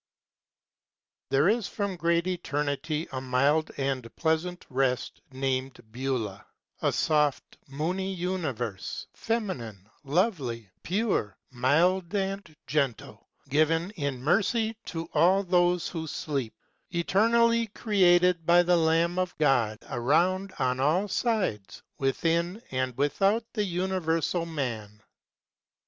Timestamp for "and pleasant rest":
3.77-5.21